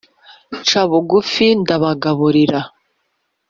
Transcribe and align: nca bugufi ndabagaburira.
nca 0.61 0.81
bugufi 0.89 1.47
ndabagaburira. 1.61 2.61